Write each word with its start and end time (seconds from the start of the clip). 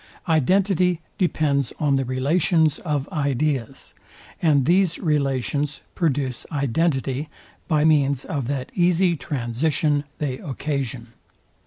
Identity 0.27 0.99
depends 1.19 1.73
on 1.79 1.93
the 1.93 2.05
relations 2.05 2.79
of 2.79 3.07
ideas; 3.09 3.93
and 4.41 4.65
these 4.65 4.97
relations 4.97 5.81
produce 5.93 6.43
identity, 6.51 7.29
by 7.67 7.85
means 7.85 8.25
of 8.25 8.47
that 8.47 8.71
easy 8.73 9.15
transition 9.15 10.03
they 10.17 10.39
occasion. 10.39 11.13